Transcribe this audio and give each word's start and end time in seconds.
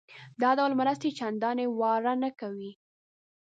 دا 0.41 0.49
ډول 0.57 0.71
مرستې 0.81 1.09
چندانې 1.19 1.65
واره 1.79 2.13
نه 2.23 2.29
کوي. 2.39 2.71